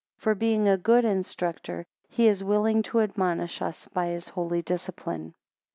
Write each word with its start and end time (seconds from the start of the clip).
For 0.17 0.33
being 0.33 0.67
a 0.67 0.77
good 0.79 1.05
instructor, 1.05 1.85
he 2.09 2.25
is 2.27 2.43
willing 2.43 2.81
to 2.89 3.01
admonish 3.01 3.61
us 3.61 3.87
by 3.89 4.07
his 4.07 4.29
holy 4.29 4.63
discipline. 4.63 5.35